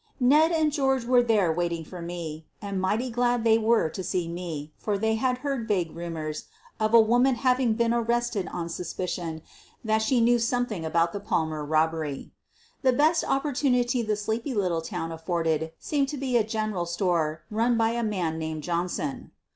[0.19, 4.27] Ned and George were there waiting for me, and mighty glad they were to see
[4.27, 6.45] me, for they had heard vague rumors
[6.79, 9.43] of a woman having been arrested on suspicion
[9.85, 12.31] that she knew something about the Pal mer robbery.
[12.81, 17.43] {The best opportunity the sleepy little town af forded seemed to be a general store
[17.51, 19.29] run by a man named Johnson.